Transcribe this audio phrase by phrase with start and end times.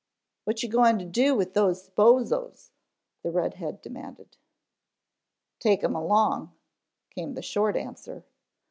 [0.45, 2.71] "What you going to do with those bozos,"
[3.21, 4.35] the red head demanded.
[5.59, 6.53] "Take 'em along,"
[7.11, 8.25] came the short answer.